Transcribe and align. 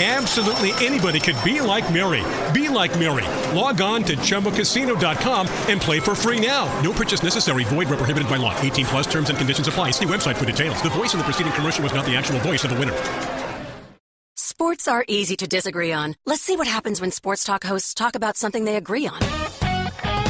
Absolutely 0.00 0.70
anybody 0.74 1.18
could 1.18 1.34
be 1.42 1.60
like 1.60 1.92
Mary. 1.92 2.22
Be 2.52 2.68
like 2.68 2.96
Mary. 3.00 3.26
Log 3.52 3.80
on 3.80 4.04
to 4.04 4.14
ChumbaCasino.com 4.14 5.48
and 5.66 5.80
play 5.80 5.98
for 5.98 6.14
free 6.14 6.38
now. 6.38 6.66
No 6.82 6.92
purchase 6.92 7.24
necessary. 7.24 7.64
Void 7.64 7.88
where 7.88 7.98
prohibited 7.98 8.28
by 8.28 8.36
law. 8.36 8.56
18 8.60 8.86
plus 8.86 9.06
terms 9.08 9.28
and 9.28 9.36
conditions 9.36 9.66
apply. 9.66 9.90
See 9.90 10.04
website 10.04 10.36
for 10.36 10.44
details. 10.44 10.80
The 10.82 10.90
voice 10.90 11.14
of 11.14 11.18
the 11.18 11.24
preceding 11.24 11.52
commercial 11.52 11.82
was 11.82 11.92
not 11.92 12.06
the 12.06 12.14
actual 12.14 12.38
voice 12.40 12.62
of 12.62 12.70
the 12.70 12.76
winner. 12.78 12.94
Sports 14.36 14.86
are 14.86 15.04
easy 15.08 15.36
to 15.36 15.48
disagree 15.48 15.92
on. 15.92 16.14
Let's 16.26 16.42
see 16.42 16.56
what 16.56 16.68
happens 16.68 17.00
when 17.00 17.10
sports 17.10 17.42
talk 17.42 17.64
hosts 17.64 17.92
talk 17.92 18.14
about 18.14 18.36
something 18.36 18.64
they 18.64 18.76
agree 18.76 19.08
on. 19.08 19.18
No, 19.20 19.26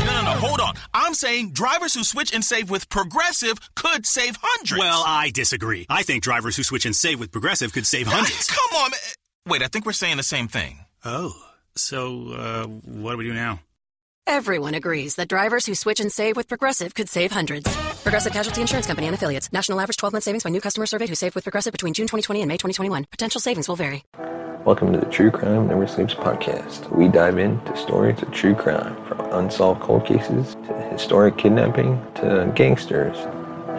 no, 0.07 0.23
no, 0.23 0.31
hold 0.33 0.61
on. 0.61 0.75
I'm 0.95 1.13
saying 1.13 1.53
drivers 1.53 1.93
who 1.93 2.05
switch 2.05 2.33
and 2.33 2.43
save 2.43 2.71
with 2.71 2.89
Progressive 2.89 3.59
could 3.75 4.07
save 4.07 4.39
hundreds. 4.41 4.79
Well, 4.79 5.03
I 5.07 5.31
disagree. 5.31 5.85
I 5.91 6.05
think 6.05 6.23
drivers 6.23 6.57
who 6.57 6.63
switch 6.63 6.87
and 6.87 6.97
save 6.97 7.21
with 7.21 7.33
Progressive 7.33 7.75
could 7.75 7.87
save 7.87 8.07
hundreds. 8.07 8.47
Come 8.49 8.83
on. 8.83 8.91
Man. 9.49 9.53
Wait, 9.53 9.63
I 9.63 9.69
think 9.69 9.87
we're 9.87 9.93
saying 9.93 10.17
the 10.17 10.23
same 10.23 10.49
thing. 10.49 10.85
Oh, 11.05 11.33
so 11.77 12.33
uh, 12.33 12.67
what 12.67 13.13
do 13.13 13.19
we 13.19 13.25
do 13.25 13.35
now? 13.35 13.61
Everyone 14.27 14.75
agrees 14.75 15.17
that 15.17 15.29
drivers 15.29 15.65
who 15.65 15.75
switch 15.75 16.01
and 16.01 16.13
save 16.13 16.37
with 16.37 16.49
Progressive 16.49 16.95
could 16.95 17.09
save 17.09 17.33
hundreds. 17.33 17.75
Progressive 18.03 18.33
Casualty 18.33 18.61
Insurance 18.61 18.87
Company 18.87 19.07
and 19.07 19.15
affiliates. 19.15 19.51
National 19.53 19.81
average 19.81 19.97
12 19.97 20.13
month 20.13 20.25
savings 20.25 20.45
by 20.45 20.51
new 20.51 20.61
customer 20.61 20.85
surveyed 20.87 21.09
who 21.09 21.15
saved 21.15 21.35
with 21.35 21.45
Progressive 21.45 21.73
between 21.73 21.95
June 21.95 22.07
2020 22.07 22.43
and 22.43 22.49
May 22.49 22.57
2021. 22.57 23.07
Potential 23.11 23.41
savings 23.41 23.69
will 23.69 23.77
vary. 23.77 24.05
Welcome 24.67 24.93
to 24.93 25.01
the 25.01 25.07
True 25.07 25.31
Crime 25.31 25.69
Never 25.69 25.87
Sleeps 25.87 26.13
podcast. 26.13 26.95
We 26.95 27.09
dive 27.09 27.39
into 27.39 27.75
stories 27.77 28.21
of 28.21 28.31
true 28.33 28.55
crime, 28.55 29.03
from 29.07 29.21
unsolved 29.33 29.81
cold 29.81 30.05
cases 30.05 30.57
to 30.67 30.75
historic 30.93 31.39
kidnapping 31.39 32.05
to 32.17 32.53
gangsters 32.55 33.17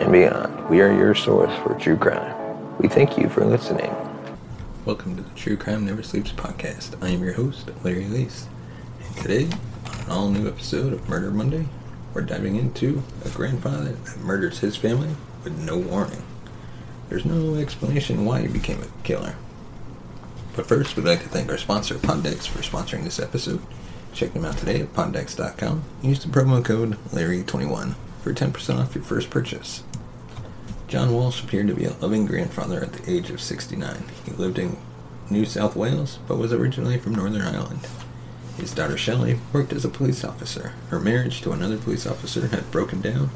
and 0.02 0.12
beyond. 0.12 0.68
We 0.68 0.82
are 0.82 0.92
your 0.92 1.14
source 1.14 1.56
for 1.62 1.76
true 1.76 1.98
crime. 1.98 2.36
We 2.80 2.88
thank 2.88 3.20
you 3.20 3.30
for 3.30 3.46
listening. 3.46 3.94
Welcome 4.90 5.18
to 5.18 5.22
the 5.22 5.36
True 5.36 5.56
Crime 5.56 5.86
Never 5.86 6.02
Sleeps 6.02 6.32
podcast. 6.32 6.96
I 7.00 7.10
am 7.10 7.24
your 7.24 7.34
host, 7.34 7.70
Larry 7.84 8.06
Lease. 8.06 8.48
And 9.06 9.18
today, 9.18 9.48
on 9.86 10.00
an 10.00 10.10
all 10.10 10.30
new 10.30 10.48
episode 10.48 10.94
of 10.94 11.08
Murder 11.08 11.30
Monday, 11.30 11.68
we're 12.12 12.24
diving 12.24 12.56
into 12.56 13.04
a 13.24 13.30
grandfather 13.30 13.92
that 13.92 14.18
murders 14.18 14.62
his 14.62 14.76
family 14.76 15.16
with 15.44 15.56
no 15.60 15.78
warning. 15.78 16.24
There's 17.08 17.24
no 17.24 17.54
explanation 17.54 18.26
why 18.26 18.42
he 18.42 18.48
became 18.48 18.82
a 18.82 19.04
killer. 19.04 19.36
But 20.56 20.66
first, 20.66 20.96
we'd 20.96 21.06
like 21.06 21.22
to 21.22 21.30
thank 21.30 21.52
our 21.52 21.60
sponsor, 21.60 21.94
PodDecks, 21.94 22.48
for 22.48 22.64
sponsoring 22.64 23.04
this 23.04 23.20
episode. 23.20 23.62
Check 24.12 24.34
them 24.34 24.44
out 24.44 24.58
today 24.58 24.82
at 24.82 24.94
poddecks.com. 24.94 25.84
Use 26.02 26.24
the 26.26 26.30
promo 26.30 26.66
code 26.66 26.98
Larry21 27.10 27.94
for 28.24 28.34
10% 28.34 28.80
off 28.80 28.96
your 28.96 29.04
first 29.04 29.30
purchase. 29.30 29.84
John 30.90 31.14
Walsh 31.14 31.44
appeared 31.44 31.68
to 31.68 31.76
be 31.76 31.86
a 31.86 31.94
loving 31.94 32.26
grandfather 32.26 32.82
at 32.82 32.94
the 32.94 33.12
age 33.12 33.30
of 33.30 33.40
69. 33.40 34.06
He 34.26 34.32
lived 34.32 34.58
in 34.58 34.76
New 35.30 35.46
South 35.46 35.76
Wales, 35.76 36.20
but 36.28 36.38
was 36.38 36.52
originally 36.52 36.98
from 36.98 37.16
Northern 37.16 37.42
Ireland. 37.42 37.88
His 38.58 38.74
daughter 38.74 38.98
Shelley 38.98 39.40
worked 39.54 39.72
as 39.72 39.86
a 39.86 39.90
police 39.90 40.24
officer. 40.24 40.74
Her 40.90 41.00
marriage 41.00 41.42
to 41.42 41.52
another 41.52 41.78
police 41.78 42.06
officer 42.06 42.48
had 42.48 42.72
broken 42.72 43.00
down, 43.00 43.30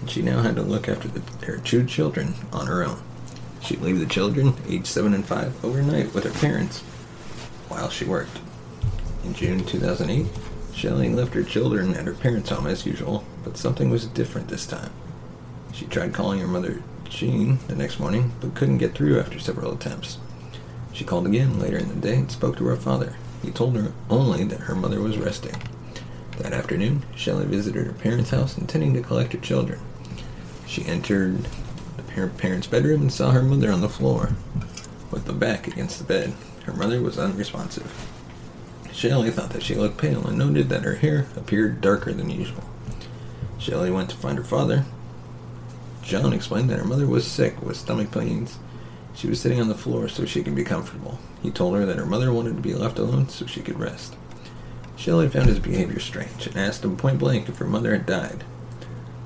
and 0.00 0.10
she 0.10 0.22
now 0.22 0.42
had 0.42 0.56
to 0.56 0.62
look 0.62 0.88
after 0.88 1.08
the, 1.08 1.20
their 1.38 1.56
two 1.56 1.84
children 1.84 2.34
on 2.52 2.66
her 2.66 2.84
own. 2.84 3.02
She'd 3.62 3.80
leave 3.80 3.98
the 3.98 4.06
children, 4.06 4.54
aged 4.68 4.86
7 4.86 5.12
and 5.12 5.24
5, 5.24 5.64
overnight 5.64 6.14
with 6.14 6.24
her 6.24 6.40
parents 6.40 6.80
while 7.68 7.90
she 7.90 8.04
worked. 8.04 8.38
In 9.24 9.34
June 9.34 9.64
2008, 9.64 10.26
Shelley 10.74 11.08
left 11.10 11.34
her 11.34 11.42
children 11.42 11.94
at 11.94 12.06
her 12.06 12.14
parents' 12.14 12.50
home 12.50 12.66
as 12.66 12.86
usual, 12.86 13.24
but 13.44 13.56
something 13.56 13.90
was 13.90 14.06
different 14.06 14.48
this 14.48 14.66
time. 14.66 14.92
She 15.72 15.86
tried 15.86 16.14
calling 16.14 16.40
her 16.40 16.46
mother, 16.46 16.82
Jean, 17.08 17.58
the 17.66 17.74
next 17.74 17.98
morning, 17.98 18.32
but 18.40 18.54
couldn't 18.54 18.78
get 18.78 18.94
through 18.94 19.20
after 19.20 19.38
several 19.38 19.72
attempts. 19.72 20.18
She 20.92 21.04
called 21.04 21.26
again 21.26 21.58
later 21.58 21.78
in 21.78 21.88
the 21.88 21.94
day 21.94 22.16
and 22.16 22.30
spoke 22.30 22.56
to 22.58 22.66
her 22.66 22.76
father. 22.76 23.16
He 23.42 23.50
told 23.50 23.76
her 23.76 23.92
only 24.08 24.44
that 24.44 24.60
her 24.60 24.74
mother 24.74 25.00
was 25.00 25.18
resting. 25.18 25.54
That 26.38 26.52
afternoon, 26.52 27.04
Shelley 27.14 27.46
visited 27.46 27.86
her 27.86 27.92
parents' 27.92 28.30
house 28.30 28.56
intending 28.56 28.94
to 28.94 29.02
collect 29.02 29.32
her 29.32 29.38
children. 29.38 29.80
She 30.66 30.84
entered 30.84 31.44
the 31.96 32.02
par- 32.02 32.28
parents' 32.28 32.66
bedroom 32.66 33.02
and 33.02 33.12
saw 33.12 33.30
her 33.30 33.42
mother 33.42 33.70
on 33.70 33.80
the 33.80 33.88
floor, 33.88 34.30
with 35.10 35.24
the 35.24 35.32
back 35.32 35.66
against 35.66 35.98
the 35.98 36.04
bed. 36.04 36.32
Her 36.64 36.72
mother 36.72 37.00
was 37.00 37.18
unresponsive. 37.18 37.92
Shelley 38.92 39.30
thought 39.30 39.50
that 39.50 39.62
she 39.62 39.74
looked 39.74 39.98
pale 39.98 40.26
and 40.26 40.38
noted 40.38 40.68
that 40.68 40.82
her 40.82 40.96
hair 40.96 41.26
appeared 41.36 41.80
darker 41.80 42.12
than 42.12 42.30
usual. 42.30 42.64
Shelley 43.58 43.90
went 43.90 44.10
to 44.10 44.16
find 44.16 44.38
her 44.38 44.44
father. 44.44 44.84
John 46.02 46.32
explained 46.32 46.70
that 46.70 46.78
her 46.78 46.84
mother 46.84 47.06
was 47.06 47.26
sick 47.26 47.60
with 47.62 47.76
stomach 47.76 48.10
pains. 48.10 48.58
She 49.14 49.28
was 49.28 49.40
sitting 49.40 49.60
on 49.60 49.68
the 49.68 49.74
floor 49.74 50.08
so 50.08 50.24
she 50.24 50.42
could 50.42 50.54
be 50.54 50.64
comfortable. 50.64 51.18
He 51.42 51.50
told 51.50 51.76
her 51.76 51.84
that 51.86 51.96
her 51.96 52.06
mother 52.06 52.32
wanted 52.32 52.56
to 52.56 52.62
be 52.62 52.74
left 52.74 52.98
alone 52.98 53.28
so 53.28 53.46
she 53.46 53.60
could 53.60 53.78
rest. 53.78 54.16
Shelley 54.96 55.28
found 55.28 55.48
his 55.48 55.58
behavior 55.58 55.98
strange 55.98 56.46
and 56.46 56.56
asked 56.56 56.84
him 56.84 56.96
point 56.96 57.18
blank 57.18 57.48
if 57.48 57.58
her 57.58 57.66
mother 57.66 57.92
had 57.92 58.06
died. 58.06 58.44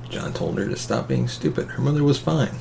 John 0.09 0.33
told 0.33 0.59
her 0.59 0.69
to 0.69 0.77
stop 0.77 1.09
being 1.09 1.27
stupid. 1.27 1.69
Her 1.71 1.83
mother 1.83 2.05
was 2.05 2.19
fine. 2.19 2.55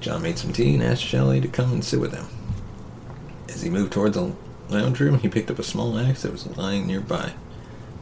John 0.00 0.22
made 0.22 0.38
some 0.38 0.52
tea 0.52 0.74
and 0.74 0.82
asked 0.82 1.02
Shelley 1.02 1.40
to 1.40 1.48
come 1.48 1.72
and 1.72 1.84
sit 1.84 2.00
with 2.00 2.12
him. 2.12 2.26
As 3.48 3.62
he 3.62 3.70
moved 3.70 3.92
towards 3.92 4.16
the 4.16 4.32
lounge 4.68 5.00
room, 5.00 5.18
he 5.18 5.28
picked 5.28 5.50
up 5.50 5.58
a 5.58 5.62
small 5.62 5.98
axe 5.98 6.22
that 6.22 6.32
was 6.32 6.46
lying 6.56 6.86
nearby. 6.86 7.32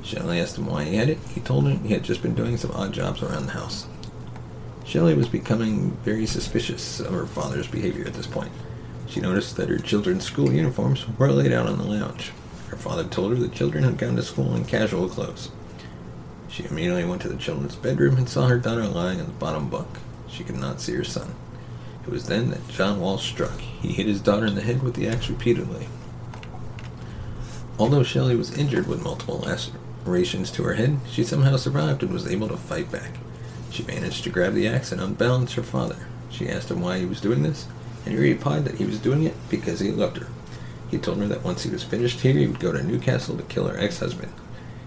Shelley 0.03 0.41
asked 0.41 0.59
him 0.59 0.67
why 0.67 0.85
he 0.85 0.97
had 0.97 1.09
it. 1.09 1.19
He 1.35 1.41
told 1.41 1.67
her 1.67 1.77
he 1.77 1.93
had 1.93 2.03
just 2.03 2.23
been 2.23 2.35
doing 2.35 2.57
some 2.57 2.73
odd 2.73 2.93
jobs 2.93 3.23
around 3.23 3.47
the 3.47 3.53
house. 3.53 3.87
Shelley 4.87 5.15
was 5.15 5.29
becoming 5.29 5.91
very 6.05 6.27
suspicious 6.27 7.01
of 7.01 7.13
her 7.13 7.27
father's 7.27 7.67
behavior 7.67 8.07
at 8.07 8.15
this 8.15 8.29
point. 8.29 8.53
She 9.09 9.21
noticed 9.21 9.57
that 9.57 9.69
her 9.69 9.79
children's 9.79 10.25
school 10.25 10.53
uniforms 10.53 11.07
were 11.19 11.33
laid 11.33 11.53
out 11.53 11.67
on 11.67 11.79
the 11.79 11.85
lounge. 11.85 12.31
Her 12.69 12.77
father 12.77 13.03
told 13.03 13.33
her 13.33 13.37
the 13.37 13.49
children 13.49 13.83
had 13.83 13.99
gone 13.99 14.15
to 14.15 14.23
school 14.23 14.55
in 14.55 14.65
casual 14.65 15.09
clothes. 15.09 15.51
She 16.49 16.65
immediately 16.65 17.05
went 17.05 17.21
to 17.23 17.29
the 17.29 17.37
children's 17.37 17.75
bedroom 17.75 18.17
and 18.17 18.29
saw 18.29 18.47
her 18.47 18.59
daughter 18.59 18.87
lying 18.87 19.21
on 19.21 19.27
the 19.27 19.33
bottom 19.33 19.69
bunk. 19.69 19.89
She 20.29 20.45
could 20.45 20.57
not 20.57 20.81
see 20.81 20.95
her 20.95 21.05
son. 21.05 21.35
It 22.05 22.11
was 22.11 22.27
then 22.27 22.51
that 22.51 22.69
John 22.69 23.01
Walsh 23.01 23.29
struck. 23.29 23.59
He 23.59 23.93
hit 23.93 24.07
his 24.07 24.21
daughter 24.21 24.47
in 24.47 24.55
the 24.55 24.61
head 24.61 24.85
with 24.85 24.95
the 24.95 25.09
axe 25.09 25.29
repeatedly. 25.29 25.89
Although 27.77 28.05
Shelley 28.05 28.37
was 28.37 28.57
injured 28.57 28.87
with 28.87 29.03
multiple 29.03 29.41
lacerations 29.41 30.53
to 30.53 30.63
her 30.63 30.75
head, 30.75 31.01
she 31.11 31.25
somehow 31.25 31.57
survived 31.57 32.05
and 32.05 32.13
was 32.13 32.29
able 32.29 32.49
to 32.49 32.57
fight 32.57 32.93
back. 32.93 33.19
She 33.77 33.83
managed 33.83 34.25
to 34.25 34.31
grab 34.31 34.55
the 34.55 34.67
axe 34.67 34.91
and 34.91 35.03
unbalance 35.03 35.53
her 35.53 35.63
father. 35.63 36.07
She 36.31 36.49
asked 36.49 36.71
him 36.71 36.81
why 36.81 36.99
he 36.99 37.05
was 37.05 37.21
doing 37.21 37.43
this, 37.43 37.67
and 38.07 38.15
he 38.15 38.19
replied 38.19 38.65
that 38.65 38.77
he 38.77 38.87
was 38.87 38.99
doing 38.99 39.25
it 39.25 39.35
because 39.51 39.81
he 39.81 39.91
loved 39.91 40.17
her. 40.17 40.29
He 40.91 40.97
told 40.97 41.19
her 41.19 41.27
that 41.27 41.45
once 41.45 41.65
he 41.65 41.69
was 41.69 41.85
finished 41.85 42.21
here, 42.21 42.33
he 42.33 42.47
would 42.47 42.59
go 42.59 42.73
to 42.73 42.83
Newcastle 42.83 43.37
to 43.37 43.43
kill 43.43 43.69
her 43.69 43.77
ex-husband. 43.77 44.33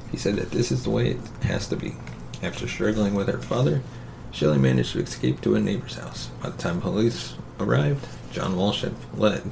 He 0.09 0.17
said 0.17 0.37
that 0.37 0.49
this 0.49 0.71
is 0.71 0.83
the 0.83 0.89
way 0.89 1.11
it 1.11 1.19
has 1.43 1.67
to 1.67 1.75
be. 1.75 1.97
After 2.41 2.67
struggling 2.67 3.13
with 3.13 3.27
her 3.27 3.37
father, 3.37 3.83
Shelley 4.31 4.57
managed 4.57 4.93
to 4.93 5.01
escape 5.01 5.39
to 5.41 5.53
a 5.53 5.59
neighbor's 5.59 5.99
house. 5.99 6.31
By 6.41 6.49
the 6.49 6.57
time 6.57 6.81
police 6.81 7.35
arrived, 7.59 8.07
John 8.31 8.57
Walsh 8.57 8.81
had 8.81 8.97
fled. 9.15 9.51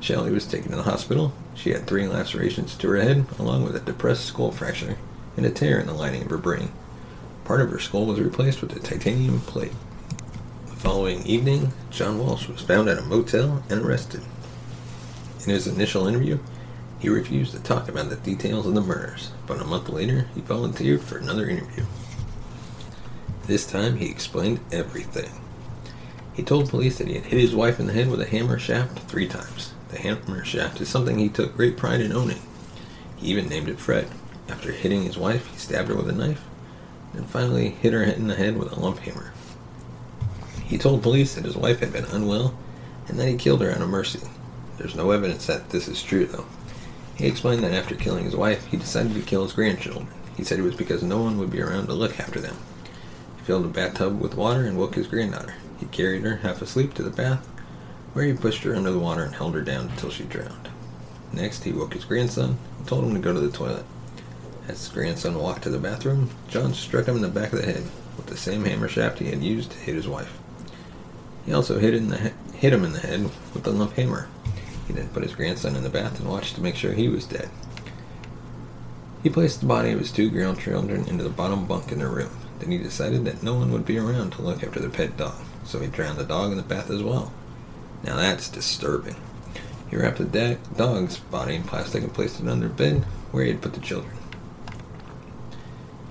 Shelley 0.00 0.32
was 0.32 0.44
taken 0.44 0.72
to 0.72 0.76
the 0.76 0.82
hospital. 0.82 1.32
She 1.54 1.70
had 1.70 1.86
three 1.86 2.08
lacerations 2.08 2.74
to 2.78 2.88
her 2.88 3.00
head, 3.00 3.26
along 3.38 3.62
with 3.62 3.76
a 3.76 3.80
depressed 3.80 4.24
skull 4.24 4.50
fracture 4.50 4.98
and 5.36 5.46
a 5.46 5.50
tear 5.50 5.78
in 5.78 5.86
the 5.86 5.94
lining 5.94 6.22
of 6.22 6.30
her 6.30 6.36
brain. 6.36 6.72
Part 7.46 7.60
of 7.60 7.70
her 7.70 7.78
skull 7.78 8.06
was 8.06 8.18
replaced 8.18 8.60
with 8.60 8.74
a 8.74 8.80
titanium 8.80 9.38
plate. 9.38 9.70
The 10.66 10.74
following 10.74 11.24
evening, 11.24 11.72
John 11.90 12.18
Walsh 12.18 12.48
was 12.48 12.60
found 12.60 12.88
at 12.88 12.98
a 12.98 13.02
motel 13.02 13.62
and 13.70 13.82
arrested. 13.82 14.22
In 15.44 15.50
his 15.50 15.68
initial 15.68 16.08
interview, 16.08 16.40
he 16.98 17.08
refused 17.08 17.52
to 17.52 17.62
talk 17.62 17.88
about 17.88 18.10
the 18.10 18.16
details 18.16 18.66
of 18.66 18.74
the 18.74 18.80
murders, 18.80 19.30
but 19.46 19.60
a 19.60 19.64
month 19.64 19.88
later, 19.88 20.26
he 20.34 20.40
volunteered 20.40 21.02
for 21.02 21.18
another 21.18 21.48
interview. 21.48 21.84
This 23.44 23.64
time, 23.64 23.98
he 23.98 24.06
explained 24.06 24.58
everything. 24.72 25.30
He 26.34 26.42
told 26.42 26.68
police 26.68 26.98
that 26.98 27.06
he 27.06 27.14
had 27.14 27.26
hit 27.26 27.38
his 27.40 27.54
wife 27.54 27.78
in 27.78 27.86
the 27.86 27.92
head 27.92 28.10
with 28.10 28.20
a 28.20 28.26
hammer 28.26 28.58
shaft 28.58 28.98
three 29.08 29.28
times. 29.28 29.72
The 29.90 30.00
hammer 30.00 30.44
shaft 30.44 30.80
is 30.80 30.88
something 30.88 31.20
he 31.20 31.28
took 31.28 31.54
great 31.54 31.76
pride 31.76 32.00
in 32.00 32.12
owning. 32.12 32.42
He 33.14 33.28
even 33.28 33.48
named 33.48 33.68
it 33.68 33.78
Fred. 33.78 34.08
After 34.48 34.72
hitting 34.72 35.04
his 35.04 35.16
wife, 35.16 35.46
he 35.52 35.58
stabbed 35.58 35.90
her 35.90 35.94
with 35.94 36.10
a 36.10 36.12
knife, 36.12 36.42
and 37.16 37.28
finally 37.28 37.70
hit 37.70 37.92
her 37.92 38.02
in 38.02 38.28
the 38.28 38.34
head 38.34 38.56
with 38.56 38.72
a 38.72 38.80
lump 38.80 38.98
hammer. 39.00 39.32
He 40.64 40.78
told 40.78 41.02
police 41.02 41.34
that 41.34 41.44
his 41.44 41.56
wife 41.56 41.80
had 41.80 41.92
been 41.92 42.04
unwell 42.06 42.56
and 43.08 43.18
that 43.18 43.28
he 43.28 43.36
killed 43.36 43.62
her 43.62 43.70
out 43.70 43.80
of 43.80 43.88
mercy. 43.88 44.20
There's 44.78 44.94
no 44.94 45.10
evidence 45.10 45.46
that 45.46 45.70
this 45.70 45.88
is 45.88 46.02
true, 46.02 46.26
though. 46.26 46.46
He 47.16 47.26
explained 47.26 47.62
that 47.62 47.72
after 47.72 47.94
killing 47.94 48.24
his 48.24 48.36
wife, 48.36 48.66
he 48.66 48.76
decided 48.76 49.14
to 49.14 49.22
kill 49.22 49.42
his 49.42 49.52
grandchildren. 49.52 50.08
He 50.36 50.44
said 50.44 50.58
it 50.58 50.62
was 50.62 50.74
because 50.74 51.02
no 51.02 51.22
one 51.22 51.38
would 51.38 51.50
be 51.50 51.62
around 51.62 51.86
to 51.86 51.94
look 51.94 52.20
after 52.20 52.40
them. 52.40 52.56
He 53.38 53.44
filled 53.44 53.64
a 53.64 53.68
bathtub 53.68 54.20
with 54.20 54.34
water 54.34 54.64
and 54.64 54.76
woke 54.76 54.96
his 54.96 55.06
granddaughter. 55.06 55.54
He 55.78 55.86
carried 55.86 56.22
her, 56.22 56.36
half 56.36 56.60
asleep, 56.60 56.92
to 56.94 57.02
the 57.02 57.10
bath, 57.10 57.46
where 58.12 58.24
he 58.24 58.32
pushed 58.32 58.64
her 58.64 58.74
under 58.74 58.90
the 58.90 58.98
water 58.98 59.22
and 59.22 59.34
held 59.34 59.54
her 59.54 59.62
down 59.62 59.88
until 59.88 60.10
she 60.10 60.24
drowned. 60.24 60.68
Next, 61.32 61.64
he 61.64 61.72
woke 61.72 61.94
his 61.94 62.04
grandson 62.04 62.58
and 62.78 62.86
told 62.86 63.04
him 63.04 63.14
to 63.14 63.20
go 63.20 63.32
to 63.32 63.40
the 63.40 63.50
toilet. 63.50 63.84
As 64.68 64.78
his 64.78 64.88
grandson 64.88 65.38
walked 65.38 65.62
to 65.62 65.70
the 65.70 65.78
bathroom, 65.78 66.30
John 66.48 66.74
struck 66.74 67.06
him 67.06 67.16
in 67.16 67.22
the 67.22 67.28
back 67.28 67.52
of 67.52 67.60
the 67.60 67.66
head 67.66 67.84
with 68.16 68.26
the 68.26 68.36
same 68.36 68.64
hammer 68.64 68.88
shaft 68.88 69.20
he 69.20 69.26
had 69.26 69.42
used 69.42 69.70
to 69.70 69.78
hit 69.78 69.94
his 69.94 70.08
wife. 70.08 70.38
He 71.44 71.52
also 71.52 71.78
hit, 71.78 71.94
he- 71.94 72.56
hit 72.56 72.72
him 72.72 72.84
in 72.84 72.92
the 72.92 72.98
head 72.98 73.30
with 73.54 73.62
the 73.62 73.70
lump 73.70 73.92
hammer. 73.92 74.28
He 74.88 74.92
then 74.92 75.08
put 75.08 75.22
his 75.22 75.34
grandson 75.34 75.76
in 75.76 75.84
the 75.84 75.88
bath 75.88 76.18
and 76.18 76.28
watched 76.28 76.56
to 76.56 76.60
make 76.60 76.74
sure 76.74 76.92
he 76.92 77.08
was 77.08 77.24
dead. 77.26 77.48
He 79.22 79.30
placed 79.30 79.60
the 79.60 79.66
body 79.66 79.92
of 79.92 80.00
his 80.00 80.10
two 80.10 80.30
grandchildren 80.30 81.06
into 81.06 81.22
the 81.22 81.30
bottom 81.30 81.66
bunk 81.66 81.92
in 81.92 81.98
their 81.98 82.08
room. 82.08 82.30
Then 82.58 82.70
he 82.70 82.78
decided 82.78 83.24
that 83.24 83.42
no 83.42 83.54
one 83.54 83.70
would 83.72 83.86
be 83.86 83.98
around 83.98 84.32
to 84.32 84.42
look 84.42 84.64
after 84.64 84.80
the 84.80 84.88
pet 84.88 85.16
dog, 85.16 85.36
so 85.64 85.78
he 85.78 85.86
drowned 85.86 86.18
the 86.18 86.24
dog 86.24 86.50
in 86.50 86.56
the 86.56 86.62
bath 86.62 86.90
as 86.90 87.02
well. 87.02 87.32
Now 88.02 88.16
that's 88.16 88.48
disturbing. 88.48 89.16
He 89.90 89.96
wrapped 89.96 90.18
the 90.18 90.58
dog's 90.76 91.18
body 91.18 91.54
in 91.54 91.62
plastic 91.62 92.02
and 92.02 92.12
placed 92.12 92.40
it 92.40 92.48
under 92.48 92.68
bed 92.68 93.04
where 93.30 93.44
he 93.44 93.50
had 93.50 93.62
put 93.62 93.74
the 93.74 93.80
children. 93.80 94.16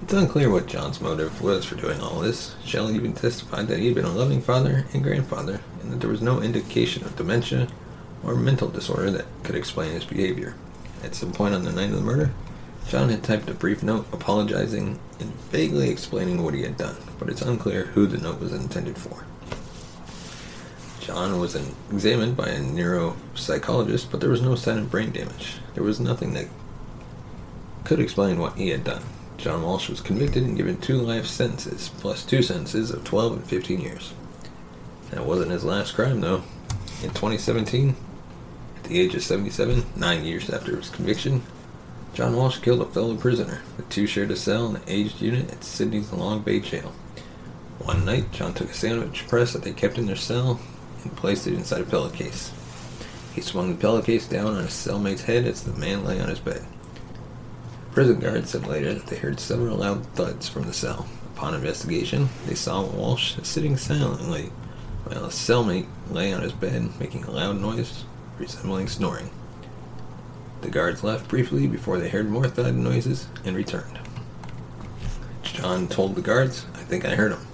It's 0.05 0.13
unclear 0.13 0.51
what 0.51 0.67
John's 0.67 1.01
motive 1.01 1.41
was 1.41 1.65
for 1.65 1.73
doing 1.73 1.99
all 1.99 2.19
this. 2.19 2.55
Shelley 2.63 2.93
even 2.93 3.13
testified 3.13 3.67
that 3.69 3.79
he 3.79 3.87
had 3.87 3.95
been 3.95 4.05
a 4.05 4.11
loving 4.11 4.39
father 4.39 4.85
and 4.93 5.01
grandfather, 5.01 5.61
and 5.81 5.91
that 5.91 5.99
there 5.99 6.11
was 6.11 6.21
no 6.21 6.43
indication 6.43 7.03
of 7.03 7.15
dementia 7.15 7.69
or 8.23 8.35
mental 8.35 8.67
disorder 8.67 9.09
that 9.09 9.25
could 9.43 9.55
explain 9.55 9.93
his 9.93 10.05
behavior. 10.05 10.53
At 11.03 11.15
some 11.15 11.31
point 11.31 11.55
on 11.55 11.63
the 11.63 11.71
night 11.71 11.89
of 11.89 11.95
the 11.95 12.01
murder, 12.01 12.31
John 12.87 13.09
had 13.09 13.23
typed 13.23 13.49
a 13.49 13.55
brief 13.55 13.81
note 13.81 14.05
apologizing 14.13 14.99
and 15.19 15.33
vaguely 15.49 15.89
explaining 15.89 16.43
what 16.43 16.53
he 16.53 16.61
had 16.61 16.77
done, 16.77 16.97
but 17.17 17.27
it's 17.27 17.41
unclear 17.41 17.85
who 17.85 18.05
the 18.05 18.19
note 18.19 18.39
was 18.39 18.53
intended 18.53 18.99
for. 18.99 19.25
John 20.99 21.39
was 21.39 21.55
examined 21.91 22.37
by 22.37 22.49
a 22.49 22.59
neuropsychologist, 22.59 24.11
but 24.11 24.21
there 24.21 24.29
was 24.29 24.43
no 24.43 24.53
sign 24.53 24.77
of 24.77 24.91
brain 24.91 25.11
damage. 25.11 25.55
There 25.73 25.83
was 25.83 25.99
nothing 25.99 26.35
that 26.35 26.45
could 27.85 27.99
explain 27.99 28.37
what 28.37 28.55
he 28.55 28.69
had 28.69 28.83
done. 28.83 29.01
John 29.37 29.63
Walsh 29.63 29.89
was 29.89 30.01
convicted 30.01 30.43
and 30.43 30.57
given 30.57 30.77
two 30.77 30.97
life 30.97 31.25
sentences, 31.25 31.89
plus 31.99 32.23
two 32.23 32.41
sentences 32.41 32.91
of 32.91 33.03
12 33.03 33.33
and 33.33 33.45
15 33.45 33.81
years. 33.81 34.13
That 35.11 35.25
wasn't 35.25 35.51
his 35.51 35.63
last 35.63 35.93
crime, 35.93 36.21
though. 36.21 36.43
In 37.03 37.09
2017, 37.09 37.95
at 38.77 38.83
the 38.85 38.99
age 38.99 39.13
of 39.15 39.23
77, 39.23 39.85
nine 39.95 40.25
years 40.25 40.49
after 40.49 40.75
his 40.75 40.89
conviction, 40.89 41.43
John 42.13 42.35
Walsh 42.35 42.59
killed 42.59 42.81
a 42.81 42.85
fellow 42.85 43.15
prisoner. 43.15 43.61
The 43.77 43.83
two 43.83 44.07
shared 44.07 44.31
a 44.31 44.35
cell 44.35 44.67
in 44.67 44.73
the 44.73 44.81
aged 44.87 45.21
unit 45.21 45.51
at 45.51 45.63
Sydney's 45.63 46.13
Long 46.13 46.41
Bay 46.41 46.59
Jail. 46.59 46.93
One 47.79 48.05
night, 48.05 48.31
John 48.31 48.53
took 48.53 48.69
a 48.69 48.73
sandwich 48.73 49.27
press 49.27 49.53
that 49.53 49.63
they 49.63 49.73
kept 49.73 49.97
in 49.97 50.05
their 50.05 50.15
cell 50.15 50.59
and 51.03 51.15
placed 51.15 51.45
it 51.45 51.53
inside 51.53 51.81
a 51.81 51.85
pillowcase. 51.85 52.51
He 53.33 53.41
swung 53.41 53.69
the 53.69 53.81
pillowcase 53.81 54.27
down 54.27 54.55
on 54.55 54.63
his 54.63 54.71
cellmate's 54.71 55.23
head 55.23 55.45
as 55.45 55.63
the 55.63 55.77
man 55.77 56.05
lay 56.05 56.21
on 56.21 56.29
his 56.29 56.39
bed. 56.39 56.65
Prison 57.95 58.19
guards 58.19 58.49
said 58.49 58.67
later 58.67 58.93
that 58.93 59.07
they 59.07 59.15
heard 59.15 59.39
several 59.39 59.77
loud 59.77 60.05
thuds 60.07 60.49
from 60.49 60.63
the 60.63 60.73
cell. 60.73 61.07
Upon 61.33 61.53
investigation, 61.53 62.27
they 62.45 62.53
saw 62.53 62.83
Walsh 62.83 63.37
sitting 63.41 63.77
silently 63.77 64.51
while 65.05 65.23
a 65.23 65.29
cellmate 65.29 65.87
lay 66.11 66.33
on 66.33 66.41
his 66.41 66.51
bed 66.51 66.89
making 66.99 67.23
a 67.23 67.31
loud 67.31 67.61
noise 67.61 68.03
resembling 68.37 68.89
snoring. 68.89 69.29
The 70.59 70.69
guards 70.69 71.05
left 71.05 71.29
briefly 71.29 71.67
before 71.67 71.97
they 71.97 72.09
heard 72.09 72.29
more 72.29 72.49
thud 72.49 72.75
noises 72.75 73.29
and 73.45 73.55
returned. 73.55 73.97
John 75.43 75.87
told 75.87 76.15
the 76.15 76.21
guards, 76.21 76.65
I 76.73 76.79
think 76.79 77.05
I 77.05 77.15
heard 77.15 77.31
him. 77.31 77.47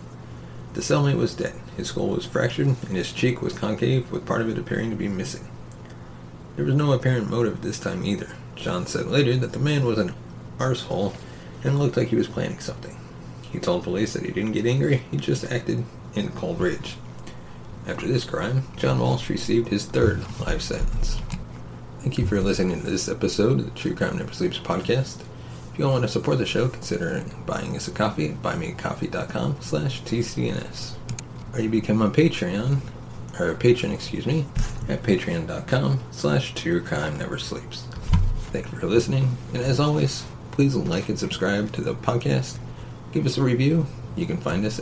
The 0.74 0.82
cellmate 0.82 1.18
was 1.18 1.36
dead. 1.36 1.54
His 1.78 1.90
skull 1.90 2.08
was 2.08 2.26
fractured 2.26 2.66
and 2.66 2.98
his 2.98 3.14
cheek 3.14 3.44
was 3.44 3.54
concave, 3.54 4.12
with 4.12 4.26
part 4.26 4.42
of 4.42 4.50
it 4.50 4.58
appearing 4.58 4.90
to 4.90 4.96
be 4.96 5.08
missing. 5.08 5.48
There 6.56 6.66
was 6.66 6.74
no 6.74 6.94
apparent 6.94 7.30
motive 7.30 7.62
this 7.62 7.78
time 7.78 8.04
either. 8.04 8.30
John 8.56 8.88
said 8.88 9.06
later 9.06 9.38
that 9.38 9.54
the 9.54 9.60
man 9.60 9.86
was 9.86 10.00
an 10.00 10.16
arsehole 10.62 11.14
and 11.64 11.80
looked 11.80 11.98
like 11.98 12.10
he 12.10 12.16
was 12.16 12.28
planning 12.28 12.60
something. 12.60 12.98
He 13.52 13.60
told 13.60 13.84
police 13.84 14.14
that 14.14 14.24
he 14.24 14.32
didn't 14.32 14.54
get 14.54 14.66
angry, 14.66 15.04
he 15.12 15.18
just 15.18 15.52
acted 15.52 15.84
in 16.16 16.30
cold 16.30 16.60
rage. 16.60 16.96
After 17.88 18.08
this 18.08 18.24
crime, 18.24 18.64
John 18.78 19.00
Walsh 19.00 19.30
received 19.30 19.70
his 19.70 19.86
third 19.86 20.24
life 20.40 20.62
sentence. 20.62 21.20
Thank 22.00 22.18
you 22.18 22.26
for 22.26 22.40
listening 22.42 22.82
to 22.82 22.90
this 22.90 23.10
episode 23.10 23.60
of 23.60 23.66
the 23.66 23.80
True 23.80 23.96
Crime 23.96 24.18
Never 24.18 24.34
Sleeps 24.34 24.60
podcast. 24.60 25.22
If 25.72 25.80
you 25.80 25.86
all 25.86 25.94
want 25.94 26.04
to 26.04 26.08
support 26.08 26.38
the 26.38 26.46
show, 26.46 26.68
consider 26.68 27.24
buying 27.46 27.76
us 27.76 27.88
a 27.88 27.92
coffee 27.92 28.30
at 28.30 28.42
buymeacoffee.com 28.42 29.58
slash 29.62 30.02
TCNS. 30.04 30.96
Or 31.54 31.62
you 31.62 31.70
become 31.70 32.02
a 32.02 32.10
Patreon, 32.10 32.80
or 33.40 33.52
a 33.52 33.56
patron, 33.56 33.92
excuse 33.92 34.26
me, 34.26 34.46
at 34.90 35.04
patreon.com 35.04 36.00
slash 36.12 36.54
True 36.54 36.82
Crime 36.82 37.18
Never 37.18 37.38
Sleeps. 37.38 37.84
Thank 38.52 38.72
you 38.72 38.78
for 38.80 38.88
listening, 38.88 39.38
and 39.54 39.64
as 39.64 39.80
always, 39.80 40.26
please 40.52 40.76
like 40.76 41.10
and 41.10 41.18
subscribe 41.18 41.72
to 41.74 41.82
the 41.82 41.94
podcast. 41.94 42.58
Give 43.12 43.26
us 43.26 43.38
a 43.38 43.42
review. 43.42 43.86
You 44.16 44.26
can 44.26 44.38
find 44.38 44.66
us 44.66 44.82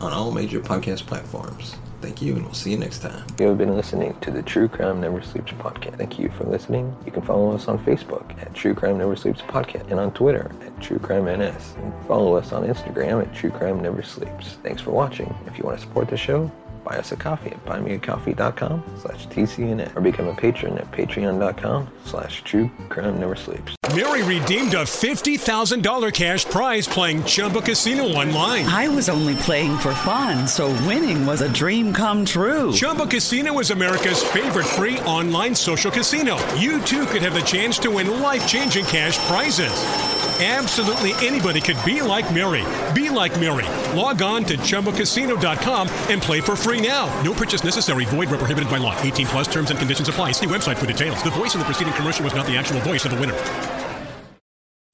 on 0.00 0.12
all 0.12 0.30
major 0.30 0.60
podcast 0.60 1.06
platforms. 1.06 1.76
Thank 2.00 2.20
you, 2.20 2.34
and 2.36 2.44
we'll 2.44 2.52
see 2.52 2.72
you 2.72 2.76
next 2.76 2.98
time. 2.98 3.24
You 3.38 3.46
have 3.46 3.56
been 3.56 3.74
listening 3.74 4.14
to 4.20 4.30
the 4.30 4.42
True 4.42 4.68
Crime 4.68 5.00
Never 5.00 5.22
Sleeps 5.22 5.52
podcast. 5.52 5.96
Thank 5.96 6.18
you 6.18 6.28
for 6.36 6.44
listening. 6.44 6.94
You 7.06 7.12
can 7.12 7.22
follow 7.22 7.52
us 7.52 7.66
on 7.66 7.82
Facebook 7.82 8.38
at 8.42 8.52
True 8.52 8.74
Crime 8.74 8.98
Never 8.98 9.16
Sleeps 9.16 9.40
podcast 9.40 9.90
and 9.90 9.98
on 9.98 10.12
Twitter 10.12 10.50
at 10.60 10.78
True 10.82 10.98
Crime 10.98 11.24
NS. 11.24 11.74
And 11.78 11.94
follow 12.06 12.36
us 12.36 12.52
on 12.52 12.66
Instagram 12.66 13.22
at 13.22 13.34
True 13.34 13.50
Crime 13.50 13.80
Never 13.80 14.02
Sleeps. 14.02 14.58
Thanks 14.62 14.82
for 14.82 14.90
watching. 14.90 15.34
If 15.46 15.56
you 15.56 15.64
want 15.64 15.78
to 15.78 15.86
support 15.86 16.10
the 16.10 16.18
show, 16.18 16.52
buy 16.84 16.98
us 16.98 17.12
a 17.12 17.16
coffee 17.16 17.50
at 17.50 17.64
buymeacoffee.com 17.64 18.82
slash 19.00 19.26
TCNN 19.28 19.96
or 19.96 20.00
become 20.00 20.28
a 20.28 20.34
patron 20.34 20.78
at 20.78 20.90
patreon.com 20.92 21.88
slash 22.04 22.42
True 22.44 22.70
Crime 22.88 23.18
Never 23.18 23.36
Sleeps. 23.36 23.74
Mary 23.94 24.22
redeemed 24.24 24.74
a 24.74 24.82
$50,000 24.82 26.12
cash 26.12 26.44
prize 26.46 26.88
playing 26.88 27.22
Chumba 27.24 27.60
Casino 27.60 28.04
online. 28.04 28.66
I 28.66 28.88
was 28.88 29.08
only 29.08 29.36
playing 29.36 29.78
for 29.78 29.94
fun, 29.94 30.48
so 30.48 30.68
winning 30.86 31.24
was 31.24 31.42
a 31.42 31.52
dream 31.52 31.92
come 31.92 32.24
true. 32.24 32.72
Chumba 32.72 33.06
Casino 33.06 33.58
is 33.60 33.70
America's 33.70 34.22
favorite 34.22 34.66
free 34.66 34.98
online 35.00 35.54
social 35.54 35.90
casino. 35.90 36.36
You 36.54 36.80
too 36.82 37.06
could 37.06 37.22
have 37.22 37.34
the 37.34 37.42
chance 37.42 37.78
to 37.78 37.90
win 37.90 38.20
life 38.20 38.46
changing 38.48 38.84
cash 38.86 39.16
prizes. 39.28 40.13
Absolutely 40.40 41.12
anybody 41.24 41.60
could 41.60 41.78
be 41.84 42.02
like 42.02 42.34
Mary. 42.34 42.64
Be 42.92 43.08
like 43.08 43.38
Mary. 43.38 43.66
Log 43.96 44.20
on 44.20 44.42
to 44.44 44.56
ChumbaCasino.com 44.56 45.88
and 46.10 46.20
play 46.20 46.40
for 46.40 46.56
free 46.56 46.86
now. 46.86 47.06
No 47.22 47.32
purchase 47.32 47.62
necessary. 47.62 48.04
Void 48.06 48.28
where 48.30 48.38
prohibited 48.38 48.68
by 48.68 48.78
law. 48.78 49.00
18 49.00 49.26
plus 49.28 49.46
terms 49.46 49.70
and 49.70 49.78
conditions 49.78 50.08
apply. 50.08 50.32
See 50.32 50.46
website 50.46 50.76
for 50.76 50.86
details. 50.86 51.22
The 51.22 51.30
voice 51.30 51.54
in 51.54 51.60
the 51.60 51.64
preceding 51.64 51.94
commercial 51.94 52.24
was 52.24 52.34
not 52.34 52.46
the 52.46 52.56
actual 52.56 52.80
voice 52.80 53.04
of 53.04 53.12
the 53.12 53.20
winner. 53.20 53.38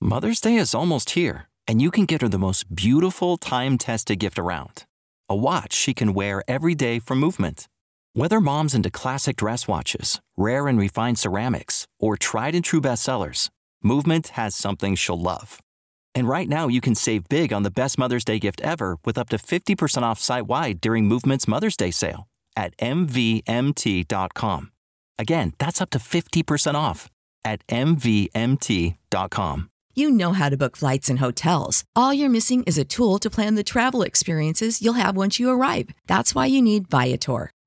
Mother's 0.02 0.40
Day 0.40 0.56
is 0.56 0.74
almost 0.74 1.10
here, 1.10 1.48
and 1.66 1.80
you 1.80 1.90
can 1.90 2.04
get 2.04 2.20
her 2.20 2.28
the 2.28 2.38
most 2.38 2.74
beautiful 2.74 3.36
time 3.38 3.78
tested 3.78 4.18
gift 4.18 4.38
around 4.38 4.84
a 5.30 5.36
watch 5.36 5.72
she 5.72 5.94
can 5.94 6.12
wear 6.12 6.42
every 6.48 6.74
day 6.74 6.98
for 6.98 7.14
movement. 7.14 7.68
Whether 8.14 8.40
mom's 8.40 8.74
into 8.74 8.90
classic 8.90 9.36
dress 9.36 9.68
watches, 9.68 10.20
rare 10.36 10.66
and 10.66 10.76
refined 10.76 11.20
ceramics, 11.20 11.86
or 12.00 12.16
tried 12.16 12.56
and 12.56 12.64
true 12.64 12.80
bestsellers, 12.80 13.48
Movement 13.82 14.28
has 14.28 14.54
something 14.54 14.94
she'll 14.94 15.20
love. 15.20 15.60
And 16.14 16.28
right 16.28 16.48
now, 16.48 16.68
you 16.68 16.82
can 16.82 16.94
save 16.94 17.28
big 17.28 17.52
on 17.52 17.62
the 17.62 17.70
best 17.70 17.98
Mother's 17.98 18.24
Day 18.24 18.38
gift 18.38 18.60
ever 18.60 18.98
with 19.04 19.16
up 19.16 19.28
to 19.30 19.36
50% 19.36 20.02
off 20.02 20.18
site 20.18 20.46
wide 20.46 20.80
during 20.80 21.06
Movement's 21.06 21.48
Mother's 21.48 21.76
Day 21.76 21.90
sale 21.90 22.28
at 22.56 22.76
MVMT.com. 22.76 24.70
Again, 25.18 25.54
that's 25.58 25.80
up 25.80 25.90
to 25.90 25.98
50% 25.98 26.74
off 26.74 27.08
at 27.44 27.66
MVMT.com. 27.68 29.70
You 29.94 30.10
know 30.10 30.32
how 30.32 30.48
to 30.48 30.56
book 30.56 30.76
flights 30.76 31.10
and 31.10 31.18
hotels. 31.18 31.84
All 31.96 32.14
you're 32.14 32.30
missing 32.30 32.62
is 32.64 32.78
a 32.78 32.84
tool 32.84 33.18
to 33.18 33.30
plan 33.30 33.54
the 33.54 33.64
travel 33.64 34.02
experiences 34.02 34.82
you'll 34.82 34.94
have 34.94 35.16
once 35.16 35.40
you 35.40 35.50
arrive. 35.50 35.90
That's 36.06 36.34
why 36.34 36.46
you 36.46 36.62
need 36.62 36.88
Viator. 36.88 37.50